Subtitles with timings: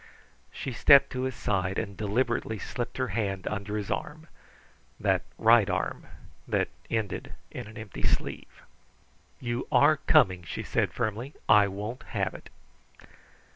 [0.51, 4.27] She stepped to his side and deliberately slipped her hand under his arm
[4.99, 6.07] that right arm
[6.47, 8.63] that ended in an empty sleeve.
[9.39, 11.35] "You are coming," she said firmly.
[11.47, 12.49] "I won't have it."